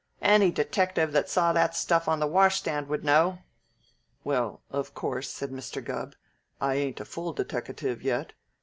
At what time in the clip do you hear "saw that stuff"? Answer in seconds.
1.29-2.07